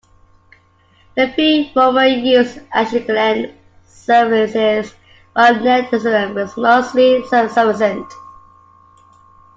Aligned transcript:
The 1.15 1.29
three 1.31 1.69
former 1.75 2.05
used 2.05 2.57
Ashkelon 2.71 3.53
services 3.85 4.95
while 5.33 5.53
Netzarim 5.53 6.33
was 6.33 6.57
mostly 6.57 7.23
self-sufficient. 7.27 8.11